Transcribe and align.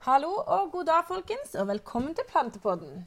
Hallo 0.00 0.30
og 0.46 0.70
god 0.72 0.84
dag, 0.88 1.02
folkens, 1.08 1.54
og 1.60 1.66
velkommen 1.68 2.14
til 2.14 2.24
Plantepodden. 2.30 3.06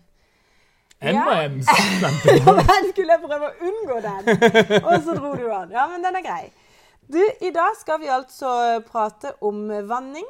M&M's. 1.02 1.10
Ja, 1.10 2.54
men 2.54 2.86
skulle 2.92 3.16
jeg 3.16 3.24
prøve 3.24 3.50
å 3.50 3.70
unngå 3.70 3.98
den, 4.06 4.30
og 4.86 4.94
så 5.04 5.16
dro 5.18 5.32
du 5.40 5.48
an. 5.52 5.74
Ja, 5.74 5.88
men 5.92 6.06
den 6.06 6.20
er 6.20 6.26
grei. 6.26 6.46
Du, 7.12 7.20
I 7.44 7.50
dag 7.56 7.74
skal 7.80 8.00
vi 8.04 8.12
altså 8.14 8.54
prate 8.88 9.34
om 9.44 9.66
vanning. 9.90 10.28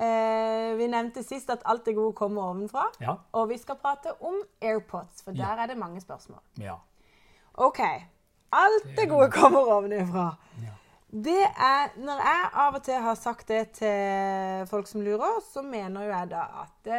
Eh, 0.00 0.70
vi 0.78 0.86
nevnte 0.90 1.22
sist 1.26 1.50
at 1.52 1.66
alt 1.70 1.84
det 1.86 1.96
gode 1.98 2.14
kommer 2.18 2.46
ovenfra. 2.48 2.86
Ja. 3.02 3.18
Og 3.36 3.50
vi 3.52 3.58
skal 3.60 3.76
prate 3.82 4.14
om 4.24 4.38
AirPods, 4.62 5.22
for 5.26 5.34
der 5.36 5.44
Ja. 5.58 5.62
er 5.62 5.66
det 5.74 5.78
mange 5.82 6.00
spørsmål. 6.00 6.40
ja. 6.58 6.78
OK. 7.54 7.80
Alt 8.54 8.86
det 8.96 9.08
gode 9.10 9.30
kommer 9.34 9.66
ovenfra. 9.66 10.28
Det 11.14 11.42
er, 11.46 11.92
Når 11.96 12.22
jeg 12.26 12.46
av 12.52 12.74
og 12.74 12.82
til 12.82 13.02
har 13.02 13.14
sagt 13.14 13.48
det 13.48 13.68
til 13.78 14.66
folk 14.66 14.88
som 14.90 15.00
lurer, 15.00 15.38
så 15.52 15.62
mener 15.62 16.08
jo 16.08 16.10
jeg 16.10 16.30
da 16.32 16.46
at 16.64 16.90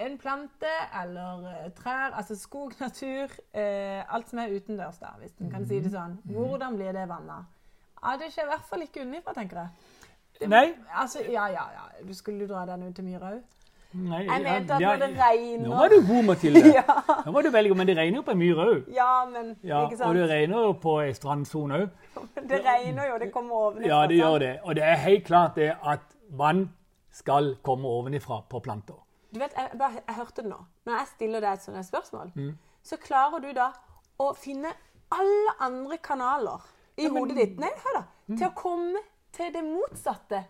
en 0.00 0.18
plante 0.18 0.70
eller 1.02 1.48
eh, 1.50 1.72
trær, 1.76 2.14
altså 2.16 2.36
skog, 2.38 2.72
natur, 2.80 3.32
eh, 3.52 4.14
alt 4.14 4.30
som 4.30 4.38
er 4.38 4.54
utendørs, 4.54 5.00
da, 5.02 5.10
hvis 5.20 5.34
en 5.40 5.50
kan 5.52 5.66
si 5.68 5.80
det 5.82 5.92
sånn, 5.92 6.14
hvordan 6.30 6.78
blir 6.78 6.94
det 6.96 7.08
vanna? 7.10 7.42
Ja, 8.00 8.14
det 8.16 8.30
skjer 8.32 8.46
i 8.46 8.52
hvert 8.54 8.68
fall 8.70 8.86
ikke 8.86 9.02
unnifra, 9.04 9.34
tenker 9.36 9.64
jeg. 9.64 10.48
Nei. 10.48 10.70
Altså, 10.96 11.20
ja, 11.28 11.50
ja, 11.52 11.66
ja. 11.74 11.88
Du 12.06 12.14
skulle 12.16 12.48
dra 12.48 12.62
den 12.70 12.86
ut 12.88 12.94
til 12.96 13.04
myra 13.04 13.34
òg. 13.34 13.42
Nei, 13.92 14.20
Jeg 14.26 14.42
mente 14.44 14.74
at 14.76 14.80
ja, 14.80 14.90
når 14.94 15.00
det 15.02 15.18
regner 15.18 15.68
Nå 15.68 15.74
var 15.76 15.88
du 15.90 15.96
god, 16.06 16.22
Mathilde. 16.28 16.60
Ja. 16.78 16.84
Nå 17.26 17.32
var 17.34 17.42
du 17.42 17.50
veldig 17.50 17.70
god, 17.72 17.76
Men 17.80 17.86
det 17.88 17.96
regner 17.98 18.16
jo 18.20 18.22
på 18.22 18.30
en 18.30 18.38
myr 18.38 18.60
òg. 18.64 18.84
Ja, 18.94 19.24
men 19.26 19.48
Ja, 19.66 19.80
ikke 19.88 20.04
og 20.06 20.14
det 20.14 20.28
regner 20.30 20.66
jo 20.68 20.72
på 20.84 20.92
ei 21.02 21.12
strandsone 21.16 21.80
òg. 21.80 21.88
Det 22.50 22.60
regner 22.64 23.08
jo, 23.10 23.18
det 23.18 23.30
kommer 23.34 23.54
ovenfra. 23.66 23.86
Ja, 23.90 24.06
det 24.06 24.16
gjør 24.20 24.38
det. 24.42 24.52
Og 24.64 24.74
det 24.78 24.84
er 24.84 24.94
helt 25.04 25.24
klart 25.26 25.54
det 25.58 25.72
at 25.82 26.00
vann 26.38 26.68
skal 27.10 27.56
komme 27.66 27.88
ovenifra 27.90 28.40
på 28.50 28.60
planter. 28.62 28.98
Du 29.34 29.38
vet, 29.38 29.52
jeg, 29.58 29.70
bare, 29.78 30.00
jeg 30.06 30.14
hørte 30.16 30.42
det 30.42 30.50
nå. 30.50 30.58
Når 30.86 30.96
jeg 30.98 31.06
stiller 31.14 31.40
deg 31.44 31.52
et 31.58 31.62
sånt 31.66 31.86
spørsmål, 31.86 32.30
Mm. 32.34 32.52
så 32.82 32.96
klarer 32.96 33.40
du 33.42 33.52
da 33.54 33.68
å 34.20 34.32
finne 34.38 34.70
alle 35.14 35.54
andre 35.60 35.98
kanaler 35.98 36.62
i 36.96 37.02
Ja, 37.04 37.08
men- 37.10 37.14
Mm. 37.14 37.18
hodet 37.18 37.36
ditt 37.36 37.58
Nei, 37.60 37.70
hør 37.84 37.98
da, 38.00 38.04
til 38.36 38.46
å 38.48 38.54
komme 38.54 39.02
til 39.32 39.52
det 39.52 39.62
motsatte 39.64 40.44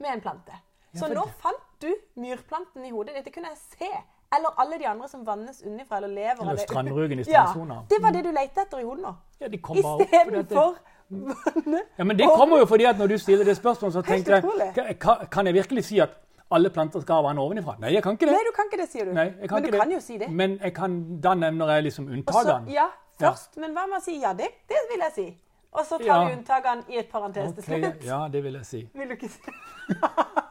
med 0.00 0.10
en 0.12 0.20
plante. 0.20 0.52
Så 0.94 1.06
for 1.06 1.14
nå 1.14 1.24
fant 1.40 1.60
du 1.82 1.90
myrplanten 2.22 2.84
i 2.86 2.90
hodet 2.94 3.14
Dette 3.18 3.30
kunne 3.34 3.50
jeg 3.52 3.58
se. 3.78 3.90
Eller 4.32 4.54
alle 4.62 4.78
de 4.80 4.86
andre 4.88 5.08
som 5.10 5.26
vannes 5.26 5.58
unnifra 5.66 5.98
eller 5.98 6.08
lever. 6.08 6.40
Eller 6.40 6.52
eller- 6.54 6.62
strandrugen 6.64 7.18
i 7.20 7.24
Ja, 7.28 7.44
det 7.90 7.98
var 8.02 8.10
det 8.16 8.22
du 8.24 8.30
lette 8.32 8.62
etter 8.64 8.78
i 8.80 8.84
hodet 8.86 9.02
nå. 9.04 9.14
Ja, 9.40 9.48
de 9.48 9.58
kom 9.58 9.76
bare 9.82 9.94
opp. 9.94 10.00
Istedenfor 10.00 10.76
vannet. 11.10 11.82
Ja, 11.98 12.04
men 12.04 12.16
det 12.16 12.26
kommer 12.32 12.58
jo 12.62 12.64
fordi 12.66 12.84
at 12.88 12.96
når 12.98 13.06
du 13.12 13.18
stiller 13.18 13.44
det 13.44 13.56
spørsmålet, 13.58 13.92
så 13.92 14.02
tenker 14.02 14.32
jeg 14.40 14.98
kan- 15.30 15.46
jeg 15.46 15.54
virkelig 15.54 15.84
si 15.84 15.98
at 16.00 16.10
alle 16.50 16.70
planter 16.70 17.00
skal 17.00 17.14
ha 17.14 17.22
vann 17.22 17.38
ovenifra? 17.38 17.76
Nei, 17.80 17.92
jeg 17.94 18.02
kan 18.02 18.12
ikke 18.16 18.26
det. 18.26 18.32
Nei, 18.32 18.44
du 18.48 18.52
kan 18.56 18.64
ikke 18.72 18.80
det, 18.82 18.88
sier 18.92 19.04
du. 19.04 19.12
Nei, 19.12 19.24
jeg 19.40 19.48
kan 19.48 19.56
Men 19.56 19.62
du 19.64 19.70
det. 19.70 19.80
kan 19.80 19.90
jo 19.92 20.00
si 20.00 20.18
det. 20.18 20.30
Men 20.30 20.58
jeg 20.62 20.74
kan, 20.74 21.20
da 21.20 21.34
nevner 21.34 21.66
jeg 21.74 21.82
liksom 21.84 22.08
unntakene. 22.08 22.72
ja, 22.72 22.88
først. 23.20 23.56
Men 23.56 23.72
hva 23.74 23.86
med 23.88 23.98
å 24.00 24.02
si 24.02 24.18
ja, 24.20 24.32
det, 24.32 24.48
det 24.68 24.76
vil 24.90 25.00
jeg 25.00 25.12
si. 25.14 25.36
Og 25.72 25.84
så 25.86 25.98
tar 25.98 26.04
Ja. 26.04 26.24
vi 26.28 26.32
unntakene 26.36 26.84
i 26.88 26.98
et 26.98 27.08
parentes 27.10 27.52
til 27.54 27.74
okay, 27.74 27.80
slutt. 27.82 28.04
ja, 28.04 28.28
det 28.28 28.42
vil 28.44 28.52
jeg 28.54 28.66
si. 28.66 28.88
Vil 28.94 29.08
du 29.08 29.14
ikke 29.14 29.28
si 29.28 29.40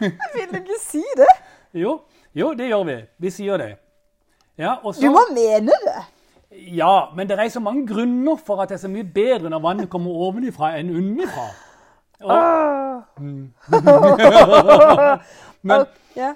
Vil 0.34 0.48
du 0.52 0.56
ikke 0.60 0.78
si 0.82 1.02
det? 1.16 1.28
Jo, 1.76 2.00
jo, 2.34 2.52
det 2.54 2.68
gjør 2.70 2.84
vi. 2.88 2.96
Vi 3.18 3.30
sier 3.30 3.56
det. 3.60 3.72
Ja, 4.58 4.74
og 4.82 4.94
så, 4.94 5.00
Du 5.04 5.10
må 5.12 5.20
mene 5.34 5.72
det. 5.84 5.96
ja, 6.76 7.10
men 7.16 7.28
det 7.28 7.36
er 7.38 7.48
så 7.52 7.60
mange 7.60 7.86
grunner 7.88 8.36
for 8.46 8.60
at 8.62 8.68
det 8.70 8.74
er 8.78 8.82
så 8.86 8.92
mye 8.92 9.04
bedre 9.04 9.50
når 9.52 9.60
vannet 9.64 9.90
kommer 9.92 10.10
ovenifra 10.28 10.74
enn 10.78 10.90
underfra. 10.96 11.46
Og, 12.24 13.02
men 15.62 15.86
Ja. 16.16 16.34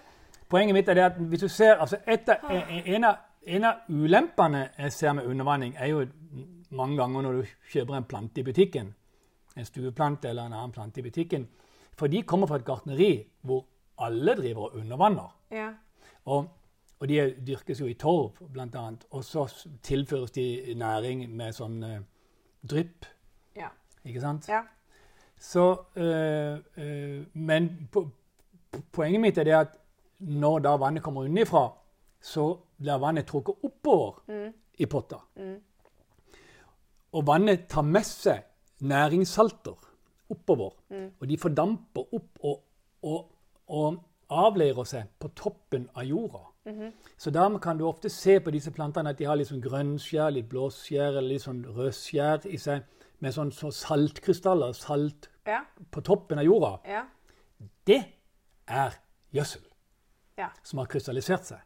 poenget 0.51 0.75
mitt 0.75 0.89
er 0.89 0.95
det 0.95 1.03
at 1.05 1.13
hvis 1.17 1.41
du 1.41 1.49
ser 1.49 1.75
altså 1.81 1.97
etter, 2.07 2.35
en, 2.87 3.05
av, 3.05 3.15
en 3.47 3.65
av 3.65 3.75
ulempene 3.89 4.69
jeg 4.79 4.93
ser 4.93 5.13
med 5.17 5.25
undervanning, 5.27 5.75
er 5.79 5.87
jo 5.87 6.05
mange 6.71 6.97
ganger 7.01 7.23
når 7.23 7.33
du 7.33 7.43
kjøper 7.73 7.95
en 7.97 8.05
plante 8.05 8.41
i 8.41 8.45
butikken, 8.45 8.95
en 9.57 9.65
stueplante 9.65 10.29
eller 10.29 10.43
en 10.47 10.53
annen 10.53 10.73
plante 10.73 11.01
i 11.01 11.03
butikken, 11.03 11.49
for 12.01 12.09
de 12.09 12.23
kommer 12.25 12.49
fra 12.49 12.57
et 12.61 12.65
gartneri 12.65 13.11
hvor 13.45 13.67
alle 14.01 14.33
driver 14.39 14.71
og 14.71 14.81
undervanner. 14.81 15.29
ja. 15.53 15.69
Og, 16.25 16.49
og 17.01 17.09
de 17.09 17.17
dyrkes 17.47 17.81
jo 17.81 17.87
i 17.89 17.95
torv, 17.97 18.37
annet. 18.57 19.05
Og 19.11 19.25
så 19.25 19.47
tilføres 19.83 20.31
de 20.37 20.75
næring 20.77 21.23
med 21.37 21.53
sånn 21.57 21.79
uh, 21.85 21.95
drypp, 22.69 23.07
Ja. 23.57 23.69
ikke 24.05 24.21
sant? 24.21 24.49
ja. 24.49 24.61
Så, 25.41 25.65
uh, 25.97 26.59
uh, 26.77 27.25
men 27.35 27.71
po 27.93 28.03
po- 28.71 28.83
poenget 28.93 29.21
mitt 29.25 29.39
er 29.41 29.45
det 29.49 29.55
at 29.57 29.79
når 30.21 30.59
da 30.67 30.75
vannet 30.77 31.03
kommer 31.03 31.25
unnifra, 31.25 31.65
så 32.21 32.45
blir 32.79 33.01
vannet 33.01 33.27
trukket 33.27 33.65
oppover 33.65 34.21
i 34.79 34.87
potta. 34.87 35.23
Og 37.13 37.27
vannet 37.27 37.65
tar 37.73 37.83
med 37.83 38.05
seg 38.07 38.45
næringssalter 38.81 39.90
oppover. 40.31 40.73
Og 41.21 41.29
de 41.29 41.37
fordamper 41.39 42.15
opp 42.15 42.39
og, 42.43 42.63
og, 43.03 43.31
og 43.69 43.99
avleirer 44.31 44.85
seg 44.87 45.09
på 45.19 45.29
toppen 45.35 45.89
av 45.95 46.05
jorda. 46.05 46.47
Så 47.19 47.31
dermed 47.35 47.61
kan 47.61 47.79
du 47.79 47.87
ofte 47.89 48.09
se 48.13 48.39
på 48.41 48.51
disse 48.55 48.71
plantene 48.71 49.11
at 49.11 49.19
de 49.19 49.25
har 49.27 49.37
litt 49.37 49.49
sånn 49.49 49.63
grønnskjær, 49.65 50.31
litt 50.31 50.49
blåskjær 50.49 51.17
eller 51.17 51.29
litt 51.33 51.43
sånn 51.43 51.65
rødskjær 51.67 52.47
i 52.47 52.57
seg, 52.61 52.85
med 53.21 53.35
sånn 53.35 53.51
så 53.53 53.71
saltkrystaller, 53.75 54.73
salt 54.73 55.29
Ja. 55.47 55.63
på 55.91 56.01
toppen 56.05 56.39
av 56.39 56.45
jorda. 56.45 56.79
Ja. 56.87 57.03
Det 57.87 58.05
er 58.69 58.95
gjødsel 59.35 59.63
Ja. 60.39 60.49
som 60.63 60.79
har 60.79 60.87
krystallisert 60.87 61.45
seg. 61.45 61.59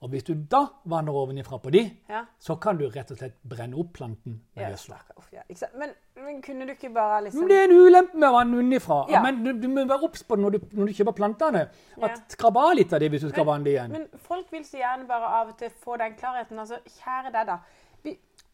Og 0.00 0.08
hvis 0.08 0.22
du 0.24 0.32
da 0.34 0.62
vanner 0.88 1.12
ovenifra 1.12 1.58
på 1.60 1.70
de, 1.70 1.82
Ja. 2.08 2.22
så 2.40 2.54
kan 2.56 2.78
du 2.78 2.86
rett 2.88 3.10
og 3.12 3.18
slett 3.18 3.34
brenne 3.48 3.76
opp 3.76 3.92
planten 3.92 4.40
med 4.56 4.62
Ja, 4.64 4.70
gjødsla. 4.70 4.96
Ja. 5.32 5.42
Men, 5.78 5.90
men 6.16 6.40
kunne 6.42 6.64
du 6.66 6.72
ikke 6.72 6.88
bare 6.94 7.24
liksom 7.24 7.40
Men 7.40 7.48
det 7.48 7.58
er 7.58 7.64
en 7.68 7.74
ulempe 7.76 8.16
med 8.16 8.32
vann 8.32 8.54
unnifra. 8.54 9.06
Ja. 9.10 9.20
Men 9.22 9.44
du, 9.44 9.52
du 9.60 9.68
må 9.68 9.84
være 9.84 10.02
obs 10.08 10.22
på 10.24 10.36
det 10.36 10.42
når 10.44 10.50
du, 10.50 10.58
når 10.72 10.86
du 10.86 10.92
kjøper 10.92 11.12
plantene. 11.12 11.66
At 12.02 12.22
Skrab 12.32 12.56
av 12.56 12.72
litt 12.78 12.92
av 12.96 13.00
det 13.00 13.10
hvis 13.12 13.26
du 13.26 13.28
skal 13.28 13.44
vanne 13.44 13.64
det 13.64 13.74
igjen. 13.76 13.92
Men 13.92 14.08
folk 14.16 14.48
vil 14.52 14.64
så 14.64 14.80
gjerne 14.80 15.06
bare 15.06 15.34
av 15.42 15.52
og 15.52 15.58
til 15.58 15.70
få 15.84 15.96
den 16.00 16.16
klarheten. 16.16 16.58
Altså, 16.58 16.80
kjære 17.02 17.32
deg, 17.36 17.46
da. 17.46 17.58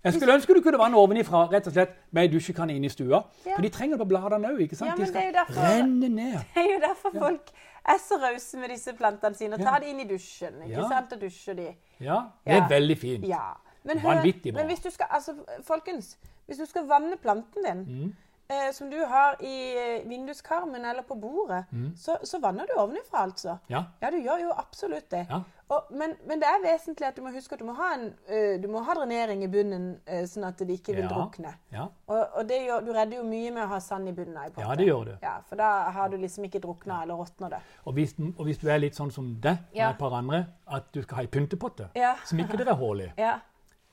Jeg 0.07 0.15
skulle 0.15 0.35
ønske 0.39 0.55
du 0.55 0.61
kunne 0.63 0.79
vanne 0.79 0.99
ovenifra 1.01 1.47
rett 1.51 1.67
og 1.67 1.73
slett 1.75 1.95
med 2.15 2.31
dusjekanne 2.31 2.75
inne 2.77 2.87
i 2.87 2.93
stua. 2.93 3.25
Ja. 3.47 3.57
For 3.57 3.63
de 3.65 3.71
trenger 3.75 3.97
det 3.97 4.05
på 4.05 4.09
bladene 4.13 4.53
òg. 4.53 4.61
ikke 4.67 4.77
sant? 4.79 4.91
Ja, 4.93 4.97
de 4.99 5.07
skal 5.11 5.33
derfor- 5.35 5.63
renne 5.63 6.09
ned. 6.09 6.37
det 6.55 6.63
er 6.63 6.69
jo 6.75 6.81
derfor 6.85 7.17
folk 7.19 7.51
er 7.89 7.99
så 8.03 8.19
rause 8.23 8.59
med 8.59 8.69
disse 8.71 8.93
plantene 8.99 9.35
sine. 9.35 9.55
Og 9.55 9.61
tar 9.61 9.79
de 9.81 9.87
inn 9.91 10.01
i 10.01 10.05
dusjen. 10.09 10.55
ikke 10.63 10.71
Ja. 10.81 10.89
sant? 10.89 11.13
Og 11.13 11.21
dusjer 11.21 11.55
de. 11.55 11.67
Ja, 12.01 12.23
det 12.45 12.53
er 12.53 12.57
Ja. 12.57 12.69
veldig 12.69 12.99
fint. 12.99 13.25
Ja. 13.29 13.53
Men, 13.85 13.99
Vanvittig 14.03 14.53
bra. 14.53 14.63
men 14.63 14.67
hvis 14.73 14.83
du 14.83 14.91
skal, 14.91 15.07
altså, 15.11 15.35
folkens, 15.63 16.17
hvis 16.49 16.59
du 16.59 16.65
skal 16.67 16.87
vanne 16.89 17.17
planten 17.17 17.63
din, 17.65 17.85
Mm. 17.87 18.15
Eh, 18.49 18.71
som 18.73 18.91
du 18.91 18.99
har 19.05 19.37
i 19.45 19.57
eh, 19.79 20.09
vinduskarmen 20.09 20.85
eller 20.85 21.03
på 21.03 21.15
bordet, 21.21 21.65
så, 21.97 22.19
så 22.23 22.39
vanner 22.43 22.67
du 22.67 22.75
ovenifra, 22.81 23.25
altså. 23.27 23.57
Mm. 23.67 23.73
Ja. 23.75 23.85
Ja, 24.01 24.11
du 24.11 24.19
gjør 24.23 24.43
jo 24.47 24.55
absolutt 24.57 25.11
det. 25.11 25.27
Ja. 25.31 25.43
Og, 25.69 25.89
men, 25.99 26.13
men 26.31 26.39
det 26.39 26.47
er 26.47 26.61
vesentlig 26.63 27.09
at 27.09 27.17
du 27.19 27.25
må 27.25 27.33
huske 27.35 27.57
at 27.57 27.59
du 27.59 27.65
må 27.67 27.73
ha, 27.75 27.89
en, 27.97 28.05
uh, 28.31 28.53
du 28.63 28.69
må 28.71 28.85
ha 28.87 28.95
drenering 28.95 29.41
i 29.43 29.49
bunnen, 29.51 29.89
uh, 30.07 30.21
sånn 30.31 30.45
at 30.47 30.61
det 30.63 30.77
ikke 30.79 30.95
vil 30.95 31.09
Ja. 31.09 31.11
drukne. 31.11 31.51
Ja. 31.75 31.89
Og, 32.07 32.21
og 32.39 32.47
det 32.47 32.61
gjør, 32.69 32.85
du 32.87 32.93
redder 32.95 33.19
jo 33.19 33.25
mye 33.27 33.51
med 33.57 33.65
å 33.65 33.67
ha 33.73 33.81
sand 33.83 34.07
i 34.07 34.15
bunnen 34.15 34.39
potte. 34.53 34.63
Ja, 34.63 34.77
det 34.79 34.87
gjør 34.87 35.09
du. 35.09 35.11
Ja, 35.27 35.33
for 35.49 35.59
da 35.59 35.71
har 35.97 36.13
du 36.13 36.17
liksom 36.23 36.47
ikke 36.47 36.61
drukna 36.63 37.01
eller 37.03 37.19
råtna 37.19 37.51
det. 37.57 37.59
Og 37.83 37.99
hvis, 37.99 38.15
og 38.37 38.45
hvis 38.47 38.63
du 38.63 38.69
er 38.71 38.79
litt 38.79 38.95
sånn 38.95 39.11
som 39.11 39.33
deg 39.43 39.59
med 39.75 39.83
et 39.89 39.99
par 39.99 40.15
andre, 40.21 40.45
at 40.71 40.87
du 40.95 41.03
skal 41.03 41.19
ha 41.19 41.27
ei 41.27 41.33
pyntepotte 41.35 41.91
som 42.31 42.39
ikke 42.47 42.63
det 42.63 42.69
er 42.71 42.79
hull 42.79 43.03
i, 43.03 43.11
Ja. 43.27 43.35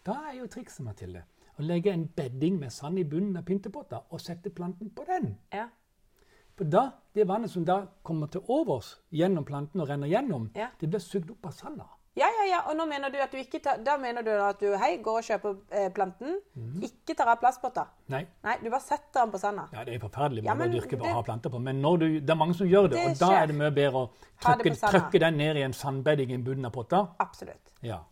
da 0.05 0.19
er 0.29 0.37
jo 0.43 0.47
trikset, 0.53 0.85
Mathilde, 0.85 1.25
å 1.59 1.63
legge 1.67 1.91
en 1.93 2.07
bedding 2.07 2.59
med 2.59 2.71
sand 2.71 2.99
i 2.99 3.03
bunnen 3.03 3.37
av 3.37 3.43
pyntepotta 3.45 4.03
og 4.09 4.19
sette 4.21 4.49
planten 4.49 4.89
på 4.95 5.05
den. 5.05 5.37
Ja. 5.53 5.67
For 6.57 6.65
da, 6.65 6.91
det 7.15 7.25
vannet 7.27 7.49
som 7.49 7.65
da 7.65 7.87
kommer 8.03 8.27
til 8.27 8.41
overs 8.47 8.99
gjennom 9.11 9.45
planten 9.45 9.81
og 9.81 9.87
renner 9.89 10.07
gjennom, 10.07 10.51
Ja. 10.55 10.69
det 10.79 10.89
blir 10.89 10.99
sugd 10.99 11.31
opp 11.31 11.45
av 11.45 11.51
sanda. 11.51 11.85
Ja, 12.15 12.27
ja, 12.29 12.43
ja. 12.45 12.59
Og 12.69 12.75
nå 12.77 12.85
mener 12.85 13.09
du 13.09 13.17
at 13.17 13.31
du 13.31 13.37
ikke 13.37 13.59
tar, 13.59 13.79
da 13.83 13.97
mener 13.97 14.21
du 14.21 14.29
at 14.29 14.59
du 14.59 14.75
hei, 14.77 14.97
går 15.01 15.17
og 15.17 15.23
kjøper 15.23 15.55
eh, 15.71 15.89
planten, 15.89 16.39
Mhm. 16.55 16.83
ikke 16.83 17.15
tar 17.17 17.27
av 17.27 17.39
plastpotta. 17.39 17.87
Nei, 18.09 18.27
Nei, 18.43 18.57
du 18.63 18.69
bare 18.69 18.81
setter 18.81 19.21
den 19.23 19.31
på 19.31 19.39
sanda. 19.39 19.67
ja, 19.73 19.83
det 19.83 19.95
er 19.95 19.99
forferdelig 19.99 20.43
Ja, 20.45 20.53
å 20.53 20.69
dyrke 20.71 20.89
det- 20.91 21.01
og 21.01 21.07
ha 21.07 21.21
planter 21.23 21.49
på, 21.49 21.59
men 21.59 21.81
du, 21.81 22.19
det 22.19 22.29
er 22.29 22.35
mange 22.35 22.53
som 22.53 22.67
gjør 22.67 22.83
det, 22.89 22.97
Det 22.99 23.07
og 23.13 23.17
da 23.17 23.25
skjer. 23.29 23.41
er 23.43 23.47
det 23.47 23.55
mye 23.55 23.71
bedre 23.71 23.93
å 23.93 24.09
trykke, 24.39 24.91
trykke 24.91 25.19
den 25.19 25.37
ned 25.37 25.55
i 25.57 25.61
en 25.63 25.73
sandbedding 25.73 26.29
i 26.31 26.37
bunnen 26.37 26.65
av 26.65 26.71
potta. 26.71 27.15
Absolutt. 27.19 27.73
Ja. 27.81 28.03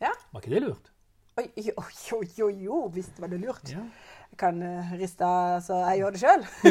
Ja. 0.00 0.12
Var 0.32 0.40
ikke 0.40 0.50
det 0.50 0.62
lurt? 0.62 0.90
Oi, 1.36 1.50
jo, 1.60 2.22
jo, 2.38 2.48
jo, 2.48 2.76
hvis 2.88 2.96
visst 2.96 3.18
var 3.20 3.28
det 3.28 3.38
lurt. 3.40 3.68
Ja. 3.68 3.82
Jeg 4.30 4.38
kan 4.40 4.62
uh, 4.62 4.92
riste 4.96 5.26
så 5.66 5.80
jeg 5.90 5.98
gjør 6.00 6.14
det 6.14 6.20
sjøl. 6.22 6.44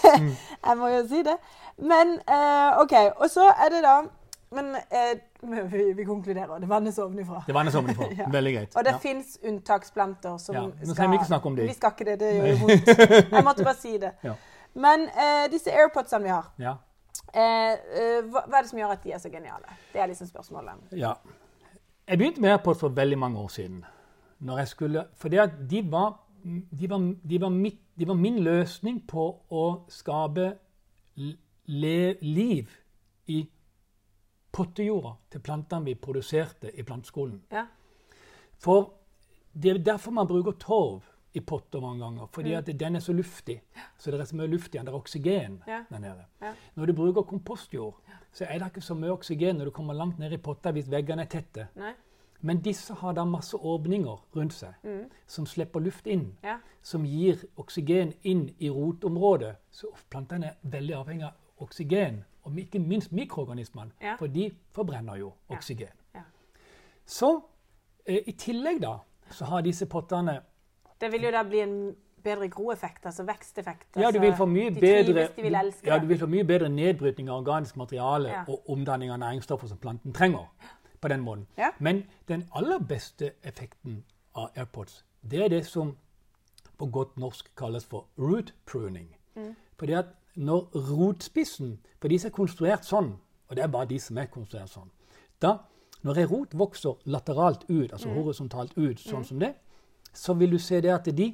jeg 0.66 0.76
må 0.80 0.88
jo 0.88 1.02
si 1.10 1.20
det. 1.26 1.34
Men 1.76 2.14
uh, 2.24 2.80
OK. 2.80 2.94
Og 3.16 3.28
så 3.30 3.50
er 3.52 3.68
det 3.74 3.82
da 3.84 3.98
Men 4.56 4.72
uh, 4.80 5.12
vi, 5.72 5.92
vi 5.92 6.04
konkluderer. 6.08 6.58
Det 6.58 6.68
vannes 6.68 6.98
ovenifra. 6.98 7.42
Det 7.46 7.54
vannes 7.54 7.74
ovenifra. 7.74 8.08
Ja. 8.22 8.30
Veldig 8.32 8.54
greit. 8.54 8.76
Og 8.76 8.84
det 8.84 8.94
Ja. 8.96 8.98
fins 8.98 9.36
unntaksplanter 9.44 10.38
som 10.38 10.56
Ja, 10.56 10.62
nå 10.62 10.94
skal 10.94 11.10
vi 11.10 11.20
ikke 11.20 11.28
snakke 11.28 11.46
om 11.52 11.56
de. 11.56 11.68
Vi 11.68 11.76
skal 11.76 11.92
ikke 11.92 12.08
det. 12.10 12.16
Det 12.20 12.32
gjør 12.38 12.48
jo 12.48 12.56
vondt. 12.62 12.88
Jeg 13.36 13.44
måtte 13.44 13.64
bare 13.68 13.76
si 13.76 13.98
det. 13.98 14.14
Ja. 14.24 14.34
Men 14.74 15.04
disse 15.52 15.70
AirPodsene 15.70 16.24
vi 16.24 16.32
har 16.32 16.48
Ja. 16.58 16.74
Hva, 17.30 18.40
hva 18.48 18.56
er 18.56 18.62
det 18.62 18.70
som 18.72 18.78
gjør 18.80 18.96
at 18.96 19.04
de 19.04 19.12
er 19.12 19.20
så 19.20 19.28
geniale? 19.28 19.78
Det 19.92 20.00
er 20.00 20.06
liksom 20.06 20.32
spørsmålet. 20.32 20.96
Ja. 20.96 21.12
Jeg 22.10 22.18
begynte 22.18 22.40
med 22.42 22.50
AirPods 22.50 22.80
for 22.82 22.88
veldig 22.88 23.18
mange 23.18 23.38
år 23.38 23.48
siden. 23.48 23.84
Når 24.38 24.58
jeg 24.58 24.68
skulle, 24.68 25.04
for 25.14 25.28
de 25.28 25.36
var, 25.38 25.50
de, 25.70 25.90
var, 25.90 26.16
de, 27.30 27.40
var 27.40 27.48
mitt, 27.48 27.78
de 27.98 28.08
var 28.08 28.14
min 28.18 28.40
løsning 28.42 28.96
på 29.06 29.26
å 29.50 29.66
skape 29.88 30.48
le, 31.66 32.16
liv 32.20 32.72
i 33.30 33.44
pottejorda 34.50 35.12
til 35.30 35.44
plantene 35.46 35.86
vi 35.86 35.94
produserte 35.94 36.72
i 36.74 36.82
planteskolen. 36.82 37.44
Ja. 37.52 37.68
For 38.58 38.90
det 39.54 39.70
er 39.70 39.82
derfor 39.92 40.10
man 40.10 40.26
bruker 40.26 40.58
torv 40.58 41.06
i 41.34 41.40
potter 41.40 41.80
mange 41.80 42.02
ganger. 42.04 42.26
Fordi 42.32 42.52
at 42.52 42.66
den 42.80 42.96
er 42.96 43.00
så 43.00 43.12
luftig. 43.12 43.60
Så 43.98 44.10
det 44.10 44.20
er 44.20 44.24
så 44.24 44.36
mye 44.36 44.46
luft 44.50 44.74
igjen. 44.74 44.86
Det 44.86 44.92
er 44.94 44.98
oksygen 44.98 45.62
Ja. 45.66 45.84
der 45.90 45.98
nede. 45.98 46.24
Ja. 46.42 46.52
Når 46.76 46.86
du 46.86 46.92
bruker 46.92 47.22
kompostjord, 47.22 48.00
så 48.32 48.44
er 48.48 48.58
det 48.58 48.66
ikke 48.66 48.80
så 48.80 48.94
mye 48.94 49.10
oksygen 49.12 49.56
når 49.56 49.64
du 49.64 49.70
kommer 49.70 49.94
langt 49.94 50.18
ned 50.18 50.32
i 50.32 50.36
potta 50.36 50.70
hvis 50.72 50.90
veggene 50.90 51.22
er 51.22 51.26
tette. 51.26 51.68
Nei? 51.76 51.92
Men 52.42 52.60
disse 52.60 52.94
har 52.94 53.12
da 53.12 53.24
masse 53.24 53.56
åpninger 53.56 54.22
rundt 54.36 54.52
seg 54.52 54.74
som 55.26 55.46
slipper 55.46 55.80
luft 55.80 56.06
inn. 56.06 56.20
Mm. 56.20 56.36
Ja. 56.44 56.56
Som 56.82 57.04
gir 57.04 57.36
oksygen 57.56 58.14
inn 58.22 58.50
i 58.58 58.70
rotområdet. 58.70 59.56
Så 59.70 59.86
plantene 60.10 60.46
er 60.46 60.54
veldig 60.62 60.94
avhengig 60.94 61.24
av 61.24 61.32
oksygen. 61.58 62.24
Og 62.42 62.56
ikke 62.58 62.78
minst 62.78 63.12
mikroorganismene, 63.12 63.90
for 64.18 64.26
de 64.26 64.50
forbrenner 64.72 65.16
jo 65.16 65.32
oksygen. 65.48 65.92
Ja. 66.14 66.22
Så 67.06 67.42
eh, 68.06 68.22
i 68.26 68.32
tillegg 68.32 68.80
da, 68.80 68.94
så 69.30 69.44
har 69.44 69.60
disse 69.62 69.86
pottene 69.86 70.40
Det 71.00 71.12
vil 71.12 71.22
jo 71.22 71.30
da 71.30 71.42
bli 71.42 71.60
en 71.64 71.76
bedre 72.22 72.48
groeffekt, 72.48 73.06
altså 73.06 73.24
veksteffekt. 73.24 73.86
Ja, 73.96 74.00
du 74.00 74.06
altså, 74.06 74.20
vil 74.20 74.34
få 74.36 74.46
mye 74.46 74.70
bedre 74.74 75.28
trives, 75.36 75.80
ja, 75.86 76.26
mye 76.26 76.44
bedre 76.44 76.68
nedbrytning 76.68 77.30
av 77.30 77.38
organisk 77.40 77.76
materiale 77.76 78.28
Ja. 78.28 78.44
og 78.48 78.70
omdanning 78.70 79.10
av 79.10 79.18
næringsstoffer 79.18 79.68
som 79.68 79.78
planten 79.78 80.12
trenger. 80.12 80.46
på 81.00 81.08
den 81.08 81.20
måten. 81.20 81.46
Ja. 81.58 81.70
Men 81.78 82.04
den 82.28 82.44
aller 82.54 82.78
beste 82.78 83.30
effekten 83.42 84.04
av 84.34 84.50
AirPods, 84.56 85.04
det 85.30 85.44
er 85.44 85.48
det 85.48 85.66
som 85.66 85.96
på 86.78 86.86
godt 86.86 87.16
norsk 87.18 87.56
kalles 87.56 87.84
for 87.84 88.06
root 88.18 88.54
pruning. 88.66 89.16
Mm. 89.34 89.56
Fordi 89.78 89.92
at 89.92 90.06
når 90.36 90.68
rotspissen 90.74 91.78
For 92.00 92.08
de 92.08 92.18
som 92.18 92.28
er 92.28 92.32
konstruert 92.32 92.84
sånn, 92.84 93.16
og 93.48 93.56
det 93.56 93.62
er 93.64 93.68
bare 93.68 93.84
de 93.86 93.98
som 93.98 94.18
er 94.18 94.26
konstruert 94.26 94.68
sånn 94.68 94.90
da, 95.42 95.56
Når 96.02 96.16
ei 96.16 96.24
rot 96.24 96.54
vokser 96.58 96.94
lateralt 97.04 97.64
ut, 97.68 97.92
altså 97.92 98.08
horisontalt 98.08 98.72
ut, 98.76 99.00
sånn 99.00 99.24
som 99.24 99.38
det, 99.38 99.54
så 100.12 100.34
vil 100.38 100.50
du 100.50 100.58
se 100.58 100.80
det 100.80 100.90
at 100.94 101.04
de, 101.16 101.30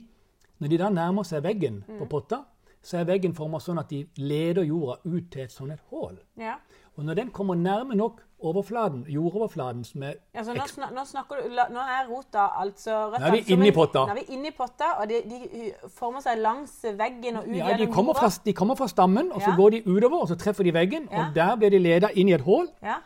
når 0.61 0.69
de 0.69 0.79
da 0.79 0.89
nærmer 0.91 1.23
seg 1.25 1.43
veggen 1.43 1.83
på 1.99 2.09
potta, 2.09 2.43
så 2.83 2.99
er 3.01 3.05
veggen 3.09 3.35
forma 3.35 3.59
sånn 3.59 3.79
at 3.81 3.89
de 3.91 4.05
leder 4.17 4.63
jorda 4.65 5.01
ut 5.05 5.31
til 5.33 5.43
et 5.43 5.51
sånn 5.51 5.73
et 5.73 5.81
hull. 5.91 6.19
Ja. 6.39 6.55
Og 6.97 7.05
når 7.05 7.15
den 7.19 7.31
kommer 7.35 7.55
nærme 7.59 7.97
nok 7.99 8.23
overflaten, 8.41 9.03
jordoverflaten 9.09 9.83
som 9.85 10.03
er 10.03 10.15
Altså, 10.37 10.53
nå, 10.55 10.67
snak, 10.69 10.93
nå, 10.95 11.03
snakker 11.09 11.43
du, 11.43 11.49
la, 11.57 11.67
nå 11.73 11.81
er 11.81 12.07
rota 12.09 12.47
altså 12.61 13.11
røttene 13.11 13.21
Nå 13.21 13.27
er 13.27 13.33
vi 13.43 13.53
inni 13.57 13.73
potta. 13.73 14.05
Nå 14.07 14.15
er 14.15 14.21
vi 14.21 14.35
inni 14.37 14.53
potta, 14.57 14.91
og 15.01 15.09
de, 15.11 15.21
de 15.29 15.73
former 15.97 16.21
seg 16.25 16.39
langs 16.45 16.77
veggen 16.97 17.37
og 17.41 17.49
ut 17.49 17.57
Ja, 17.57 17.73
gjennom 17.73 17.95
jorda. 17.97 18.15
fra, 18.21 18.31
de 18.45 18.53
kommer 18.55 18.77
fra 18.77 18.89
stammen, 18.93 19.33
og 19.33 19.43
så 19.43 19.51
Ja. 19.51 19.57
går 19.57 19.71
de 19.71 19.83
utover, 19.87 20.21
og 20.21 20.29
så 20.29 20.37
treffer 20.37 20.65
de 20.65 20.73
veggen. 20.73 21.09
Ja. 21.11 21.27
Og 21.29 21.35
der 21.35 21.57
blir 21.57 21.71
de 21.71 21.79
leda 21.79 22.09
inn 22.15 22.29
i 22.29 22.33
et 22.33 22.41
hull 22.47 22.69
Ja. 22.83 23.01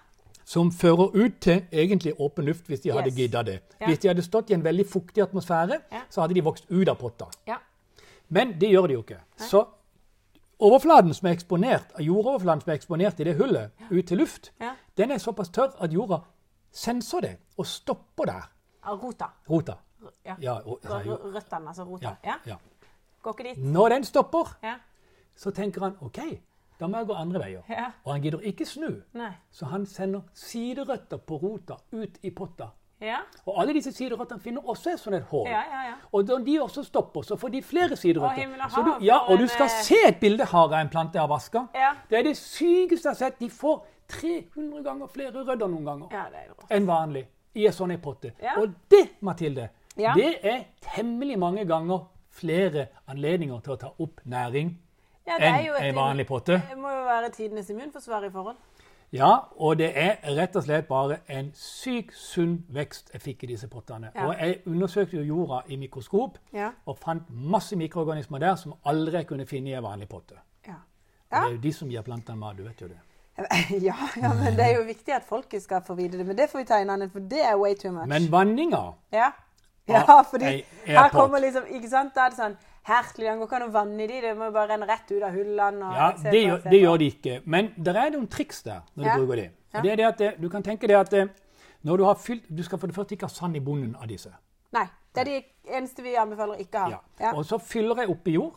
Som 0.45 0.71
fører 0.73 1.11
ut 1.15 1.41
til 1.41 1.65
egentlig 1.73 2.15
åpen 2.21 2.45
luft, 2.45 2.67
hvis 2.67 2.81
de 2.81 2.91
hadde 2.93 3.07
Yes. 3.11 3.17
gidda 3.17 3.43
det. 3.43 3.61
Ja. 3.81 3.87
Hvis 3.87 3.99
de 3.99 4.09
hadde 4.09 4.23
stått 4.23 4.51
i 4.51 4.55
en 4.55 4.63
veldig 4.65 4.87
fuktig 4.87 5.23
atmosfære, 5.23 5.81
Ja. 5.93 6.01
så 6.11 6.21
hadde 6.21 6.35
de 6.35 6.41
vokst 6.45 6.65
ut 6.71 6.89
av 6.89 6.97
potta. 6.97 7.27
ja. 7.47 7.57
Men 8.29 8.53
det 8.61 8.71
gjør 8.71 8.87
de 8.87 8.93
jo 8.95 9.03
ikke. 9.03 9.21
Så 9.37 9.65
overflaten 10.61 11.15
som 11.15 11.27
er 11.29 11.33
eksponert, 11.33 11.93
jordoverflaten 11.99 12.61
som 12.61 12.71
er 12.71 12.75
eksponert 12.79 13.21
i 13.21 13.25
det 13.25 13.37
hullet 13.37 13.71
ut 13.91 14.07
til 14.07 14.19
luft, 14.19 14.53
den 14.97 15.11
er 15.11 15.19
såpass 15.19 15.49
tørr 15.49 15.73
at 15.81 15.91
jorda 15.93 16.19
senser 16.73 17.21
det 17.21 17.37
og 17.59 17.67
stopper 17.67 18.25
der. 18.25 18.51
Rota. 18.87 19.27
Rota. 19.51 19.75
Røttene, 20.37 21.69
altså 21.69 21.85
rota. 21.85 22.05
ja, 22.09 22.15
Ja. 22.25 22.35
ja. 22.47 22.57
Går 23.23 23.33
ikke 23.39 23.55
dit. 23.55 23.65
Når 23.65 23.89
den 23.89 24.05
stopper, 24.05 24.57
Ja. 24.63 24.75
så 25.37 25.51
tenker 25.51 25.81
han 25.81 25.97
OK, 26.01 26.19
da 26.81 26.89
må 26.89 27.01
jeg 27.03 27.11
gå 27.11 27.17
andre 27.21 27.41
veier. 27.43 27.65
Ja. 27.69 27.91
Og 28.05 28.13
han 28.15 28.23
gidder 28.25 28.45
ikke 28.51 28.67
snu. 28.67 28.91
Nei. 29.17 29.33
Så 29.53 29.69
han 29.69 29.87
sender 29.87 30.23
siderøtter 30.35 31.21
på 31.27 31.37
rota 31.43 31.77
ut 31.93 32.21
i 32.25 32.31
potta. 32.33 32.71
Ja. 33.01 33.23
Og 33.49 33.57
alle 33.61 33.73
disse 33.77 33.93
siderøttene 33.97 34.41
finner 34.45 34.67
også 34.69 34.93
et 34.93 35.01
sånt 35.01 35.17
hår. 35.17 35.29
hull. 35.31 35.49
Ja, 35.49 35.63
ja, 35.73 35.83
ja. 35.89 35.95
Og 36.13 36.25
når 36.29 36.45
de 36.45 36.57
også 36.61 36.83
stopper, 36.85 37.23
så 37.23 37.37
får 37.37 37.49
de 37.55 37.63
flere 37.63 37.97
siderøtter. 37.97 38.49
Og 38.77 38.85
du, 38.85 39.11
og 39.29 39.39
du 39.39 39.47
skal 39.47 39.65
eh, 39.65 39.77
se 39.85 40.01
et 40.09 40.21
bilde 40.21 40.45
her 40.45 40.59
av 40.67 40.77
en 40.81 40.93
plante 40.93 41.17
jeg 41.17 41.23
har 41.23 41.31
vaska. 41.31 41.67
Ja. 41.75 41.95
Det 42.11 42.19
er 42.19 42.29
det 42.29 42.37
sykeste 42.37 43.09
jeg 43.09 43.15
har 43.15 43.21
sett. 43.23 43.41
De 43.41 43.51
får 43.51 43.87
300 44.11 44.85
ganger 44.85 45.07
flere 45.07 45.45
rødder 45.45 45.69
noen 45.71 45.87
ganger 45.87 46.15
er 46.19 46.51
enn 46.77 46.87
vanlig 46.89 47.25
i 47.55 47.67
en 47.67 47.75
sånn 47.75 47.95
potte. 48.03 48.35
Og 48.59 48.75
det, 48.91 49.05
Mathilde, 49.25 49.69
det 49.97 50.31
er 50.43 50.65
temmelig 50.85 51.39
mange 51.39 51.65
ganger 51.69 52.09
flere 52.31 52.89
anledninger 53.11 53.61
til 53.65 53.75
å 53.75 53.81
ta 53.81 53.93
opp 53.99 54.21
næring 54.29 54.75
Ja, 55.31 55.55
enn 55.55 55.85
en 55.91 55.95
vanlig 55.95 56.27
potte. 56.27 56.61
Det 56.71 56.79
må 56.79 56.91
jo 56.91 57.05
være 57.07 57.31
tidenes 57.31 57.71
immunforsvar 57.71 58.27
i 58.27 58.31
forhold. 58.35 58.57
Ja, 59.13 59.31
og 59.59 59.79
det 59.79 59.91
er 59.99 60.21
rett 60.37 60.55
og 60.57 60.63
slett 60.63 60.87
bare 60.87 61.17
en 61.35 61.49
syk 61.59 62.13
sunn 62.15 62.61
vekst 62.71 63.11
jeg 63.13 63.23
fikk 63.25 63.43
i 63.43 63.49
disse 63.51 63.67
pottene. 63.69 64.13
Ja. 64.15 64.29
Og 64.29 64.37
jeg 64.39 64.61
undersøkte 64.71 65.17
jo 65.17 65.23
jorda 65.27 65.63
i 65.67 65.77
mikroskop 65.77 66.39
Ja. 66.55 66.71
og 66.87 66.99
fant 66.99 67.27
masse 67.31 67.77
mikroorganismer 67.77 68.39
der 68.39 68.55
som 68.55 68.75
aldri 68.87 69.25
kunne 69.25 69.47
finne 69.47 69.71
i 69.71 69.75
en 69.75 69.83
vanlig 69.83 70.09
potte. 70.09 70.39
Ja. 70.67 70.79
Det 71.31 71.39
er 71.39 71.51
jo 71.51 71.57
de 71.63 71.73
som 71.73 71.89
gir 71.91 72.03
plantene 72.03 72.39
mat, 72.39 72.57
du 72.57 72.63
vet 72.63 72.81
jo 72.81 72.89
det. 72.89 73.01
ja, 73.89 73.97
ja, 74.23 74.33
men 74.35 74.57
det 74.57 74.65
er 74.65 74.75
jo 74.79 74.83
viktig 74.85 75.15
at 75.15 75.25
folket 75.27 75.63
skal 75.63 75.83
få 75.87 75.95
vite 75.95 76.19
det. 76.19 76.27
Men 76.27 76.37
det 76.37 76.51
får 76.51 76.59
vi 76.59 76.65
ta 76.65 76.79
en 76.79 76.91
annen, 76.91 77.11
for 77.11 77.21
det 77.21 77.41
er 77.45 77.57
way 77.59 77.75
too 77.75 77.93
much. 77.93 78.07
Men 78.09 78.31
vanninga 78.33 78.93
Ja, 79.13 79.31
Ja, 79.89 80.05
ja 80.07 80.23
fordi 80.23 80.65
her 80.87 81.09
kommer 81.09 81.39
liksom 81.41 81.63
Ikke 81.71 81.89
sant? 81.89 82.15
Da 82.15 82.27
er 82.27 82.29
det 82.31 82.39
sånn 82.39 82.57
Hertelig, 82.91 83.27
det 83.29 83.37
går 83.39 83.47
ikke 83.49 83.59
an 83.61 83.67
å 83.69 83.73
vanne 83.75 84.03
i 84.05 84.07
de, 84.11 84.21
det 84.25 84.33
må 84.39 84.49
jo 84.51 84.55
bare 84.57 84.73
renne 84.75 84.89
rett 84.91 85.11
ut 85.15 85.23
av 85.23 85.35
hullene. 85.37 85.91
Ja, 85.97 86.09
det 86.25 86.43
gjør, 86.43 86.63
det 86.71 86.81
gjør 86.83 86.99
de 87.03 87.09
ikke. 87.15 87.37
Men 87.47 87.71
det 87.79 87.95
er 87.97 88.11
noen 88.17 88.29
triks 88.33 88.63
der 88.67 88.81
når 88.97 89.05
Ja. 89.07 89.17
du 89.17 89.25
bruker 89.27 89.37
de. 89.43 89.51
Ja. 89.75 89.81
Det 89.85 89.91
er 89.93 89.97
det 89.97 90.07
at 90.11 90.41
Du 90.41 90.49
kan 90.51 90.63
tenke 90.67 90.89
deg 90.91 90.97
at 90.99 91.13
når 91.85 91.97
du 91.97 92.05
har 92.05 92.15
fylt 92.19 92.43
Du 92.51 92.63
skal 92.67 92.79
for 92.79 92.87
det 92.91 92.97
første 92.97 93.15
ikke 93.15 93.29
ha 93.29 93.33
sand 93.33 93.57
i 93.57 93.61
bunnen 93.61 93.95
av 93.97 94.09
disse. 94.09 94.33
Nei. 94.73 94.87
Det 95.15 95.21
er 95.23 95.25
de 95.25 95.45
eneste 95.77 96.03
vi 96.03 96.15
anbefaler 96.15 96.59
ikke 96.63 96.79
å 96.79 96.83
ha. 96.83 96.91
Ja. 96.91 96.99
Ja. 97.21 97.33
Og 97.35 97.45
så 97.45 97.59
fyller 97.59 97.97
jeg 97.97 98.11
oppi 98.11 98.35
jord. 98.37 98.55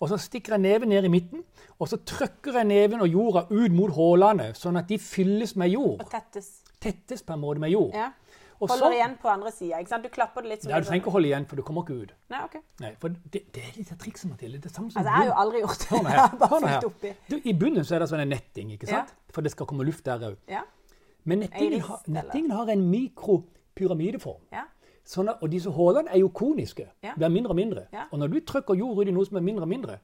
Og 0.00 0.08
så 0.08 0.16
stikker 0.16 0.52
jeg 0.56 0.60
neven 0.60 0.88
ned 0.88 1.04
i 1.04 1.08
midten, 1.12 1.42
og 1.78 1.88
så 1.88 1.98
trykker 2.04 2.52
jeg 2.56 2.66
neven 2.66 3.00
og 3.04 3.08
jorda 3.08 3.42
ut 3.50 3.72
mot 3.72 3.90
hullene, 3.92 4.54
sånn 4.56 4.78
at 4.80 4.86
de 4.88 4.96
fylles 4.98 5.52
med 5.56 5.68
jord. 5.74 6.00
Og 6.00 6.08
tettes. 6.10 6.62
Tettes 6.80 7.20
på 7.22 7.34
en 7.34 7.40
måte 7.42 7.60
med 7.60 7.68
jord. 7.70 7.92
Ja. 7.94 8.06
Og 8.60 8.68
Holder 8.68 8.86
så, 8.86 8.92
igjen 8.92 9.14
på 9.22 9.28
andre 9.32 9.50
sida. 9.56 9.98
Du 10.04 10.08
klapper 10.12 10.44
det 10.44 10.50
litt 10.50 10.64
som 10.64 10.70
Nei, 10.70 10.80
du 10.82 10.86
trenger 10.88 11.00
ikke 11.00 11.12
holde 11.14 11.28
igjen, 11.30 11.46
for 11.48 11.56
du 11.56 11.62
kommer 11.64 11.84
ikke 11.86 11.94
ut. 12.02 12.10
Nei, 12.28 12.40
ok. 12.44 12.56
Nei, 12.82 12.90
for 13.00 13.14
det, 13.32 13.40
det 13.54 13.62
er 13.64 13.78
litt 13.78 13.92
av 13.94 14.00
trikset, 14.02 14.28
Mathilde. 14.28 14.58
Det 14.60 14.68
er 14.68 14.74
samme 14.74 14.92
som 14.92 15.00
Altså, 15.00 15.14
jeg 15.14 15.16
har 15.16 15.30
jo 15.30 15.36
aldri 15.42 15.62
gjort 15.62 15.84
det. 15.86 15.88
Hør 15.94 16.08
her. 16.10 16.34
bare 16.42 16.50
Hør 16.50 16.66
her. 16.68 16.84
oppi. 16.90 17.12
Du, 17.30 17.36
I 17.40 17.54
bunnen 17.62 17.86
så 17.88 17.96
er 17.96 18.04
det 18.04 18.10
sånn 18.10 18.24
en 18.26 18.32
netting, 18.34 18.74
ikke 18.76 18.90
sant? 18.90 19.14
Ja. 19.16 19.32
For 19.32 19.46
det 19.46 19.54
skal 19.54 19.70
komme 19.70 19.86
luft 19.88 20.04
der 20.04 20.26
òg. 20.28 20.36
Ja. 20.52 20.60
Men 21.24 21.42
nettingen, 21.46 21.80
har, 21.88 22.04
nettingen 22.12 22.52
har 22.52 22.68
en 22.74 22.84
mikropyramideform. 22.92 24.44
Ja. 24.52 24.66
Sånn 25.08 25.32
at, 25.32 25.40
og 25.40 25.50
disse 25.56 25.72
hullene 25.72 26.12
er 26.12 26.20
jo 26.20 26.28
koniske. 26.28 26.90
Ja. 27.02 27.16
De 27.16 27.24
er 27.24 27.32
mindre 27.32 27.56
og 27.56 27.58
mindre. 27.58 27.86
Ja. 27.96 28.04
Og 28.12 28.20
når 28.20 28.34
du 28.36 28.38
trykker 28.46 28.76
jord 28.78 29.00
ut 29.00 29.08
i 29.08 29.16
noe 29.16 29.24
som 29.26 29.40
er 29.40 29.44
mindre 29.48 29.64
og 29.64 29.72
mindre, 29.72 29.98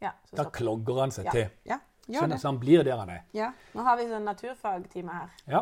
ja. 0.00 0.14
Da 0.32 0.46
klogger 0.48 1.02
han 1.02 1.10
seg 1.12 1.28
til. 1.28 1.50
Sånn 2.10 2.32
det. 2.32 2.38
at 2.40 2.44
han 2.48 2.56
blir 2.58 2.80
der 2.86 2.96
han 2.96 3.10
er. 3.12 3.18
Ja. 3.36 3.50
Nå 3.76 3.84
har 3.84 3.98
vi 4.00 4.06
sånn 4.08 4.24
naturfagtime 4.26 5.12
her. 5.12 5.34
Ja. 5.46 5.60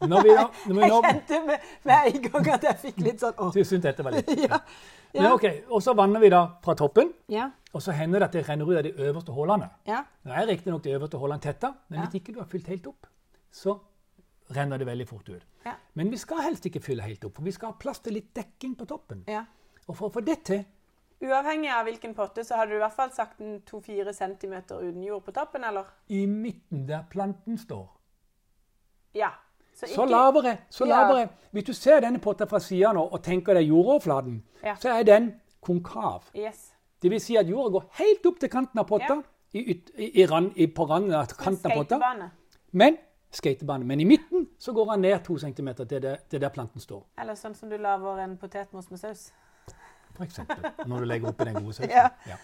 Når 0.00 0.22
vi, 0.24 0.30
når 0.68 0.74
vi 0.74 0.80
Jeg 0.80 1.02
kjente 1.04 1.40
med 1.84 2.14
en 2.14 2.22
gang 2.22 2.48
at 2.54 2.62
jeg 2.62 2.76
fikk 2.80 3.00
litt 3.04 3.20
sånn 3.20 3.34
åh. 3.36 3.50
du 3.52 3.60
syntes 3.64 3.82
dette 3.90 4.02
var 4.06 4.12
litt 4.16 4.28
Ja. 4.48 4.58
Men 5.14 5.32
ok, 5.32 5.44
Og 5.70 5.82
så 5.82 5.92
vanner 5.98 6.20
vi 6.22 6.28
da 6.30 6.44
fra 6.64 6.74
toppen, 6.74 7.12
Ja. 7.28 7.50
og 7.74 7.82
så 7.82 7.92
hender 7.92 8.20
det 8.20 8.28
at 8.28 8.32
det 8.32 8.48
renner 8.48 8.64
ut 8.70 8.76
av 8.78 8.82
de 8.84 8.92
øverste 8.94 9.32
hullene. 9.34 9.68
Ja. 9.86 10.04
Nå 10.24 10.32
er 10.32 10.46
riktignok 10.46 10.82
de 10.86 10.94
øverste 10.96 11.18
hullene 11.18 11.40
tetta, 11.40 11.74
men 11.88 11.98
Ja. 12.00 12.06
hvis 12.06 12.20
ikke 12.22 12.32
du 12.34 12.38
har 12.40 12.46
fylt 12.46 12.66
helt 12.68 12.86
opp, 12.86 13.06
så 13.52 13.78
renner 14.56 14.78
det 14.78 14.86
veldig 14.86 15.08
fort 15.08 15.28
ut. 15.28 15.42
Ja. 15.66 15.74
Men 15.94 16.10
vi 16.10 16.16
skal 16.16 16.40
helst 16.42 16.64
ikke 16.66 16.80
fylle 16.80 17.02
helt 17.02 17.24
opp, 17.24 17.34
for 17.36 17.42
vi 17.42 17.50
skal 17.52 17.68
ha 17.72 17.76
plass 17.78 17.98
til 18.00 18.14
litt 18.14 18.32
dekking 18.34 18.76
på 18.78 18.86
toppen. 18.86 19.24
ja. 19.28 19.44
Og 19.88 19.96
for 19.96 20.08
å 20.08 20.12
få 20.12 20.24
det 20.24 20.44
til, 20.44 20.64
Uavhengig 21.22 21.68
av 21.68 21.84
hvilken 21.84 22.14
potte, 22.14 22.40
så 22.48 22.56
hadde 22.56 22.70
du 22.70 22.76
i 22.76 22.80
hvert 22.80 22.94
fall 22.96 23.10
sagt 23.12 23.40
en 23.44 23.58
2-4 23.68 24.12
cm 24.16 24.54
uten 24.70 25.02
jord 25.04 25.22
på 25.26 25.32
toppen, 25.36 25.64
eller? 25.64 25.84
i 26.08 26.24
midten 26.26 26.86
der 26.88 27.02
planten 27.10 27.58
står, 27.58 27.88
Ja. 27.88 27.99
Så 29.86 30.04
lavere, 30.06 30.58
så 30.70 30.84
Ja. 30.86 30.96
lavere 31.06 31.28
Hvis 31.52 31.64
du 31.64 31.72
ser 31.72 32.00
denne 32.00 32.18
potta 32.18 32.44
fra 32.46 32.58
sida 32.60 32.92
nå 32.92 33.00
og 33.12 33.22
tenker 33.22 33.54
deg 33.54 33.68
jordoverflaten, 33.68 34.42
Ja. 34.64 34.74
så 34.74 34.88
er 34.98 35.02
den 35.02 35.34
konkav. 35.62 36.22
Yes. 36.36 36.72
Det 37.02 37.10
vil 37.10 37.20
si 37.20 37.36
at 37.36 37.46
jorda 37.48 37.70
går 37.70 37.84
helt 37.92 38.26
opp 38.26 38.38
til 38.40 38.48
kanten 38.48 38.78
av 38.78 38.86
potta, 38.86 39.14
Ja. 39.14 39.22
i, 39.54 39.82
i, 39.98 40.22
i 40.22 40.26
rand, 40.26 40.52
på 40.74 40.84
randen 40.88 41.12
av 41.14 41.26
kanten 41.26 41.70
av 41.72 41.76
potta. 41.78 42.30
Men 42.72 42.96
skatebane. 43.32 43.84
Men 43.84 44.00
i 44.00 44.04
midten 44.04 44.46
så 44.58 44.72
går 44.72 44.90
han 44.90 45.00
ned 45.00 45.24
to 45.24 45.38
centimeter 45.38 45.84
til, 45.84 46.00
det, 46.02 46.18
til 46.30 46.40
der 46.40 46.48
planten 46.50 46.80
står. 46.80 47.02
Eller 47.18 47.34
sånn 47.34 47.54
som 47.56 47.68
du 47.68 47.76
lager 47.76 48.18
en 48.18 48.36
potetmos 48.36 48.90
med 48.90 48.98
saus. 49.00 49.32
For 50.16 50.24
eksempel, 50.24 50.70
når 50.86 50.98
du 50.98 51.04
legger 51.04 51.28
oppi 51.28 51.44
den 51.44 51.54
gode 51.54 51.72
sausen. 51.72 51.90
Ja. 51.90 52.08
Ja. 52.26 52.36